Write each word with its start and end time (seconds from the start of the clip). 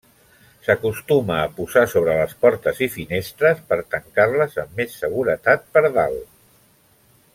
S'acostuma 0.67 1.35
a 1.41 1.51
posar 1.57 1.83
sobre 1.91 2.15
les 2.21 2.33
portes 2.45 2.81
i 2.85 2.89
finestres 2.95 3.61
per 3.73 3.79
tancar-les 3.93 4.57
amb 4.65 4.81
més 4.83 4.97
seguretat 5.05 5.69
per 5.77 5.85
dalt. 6.01 6.27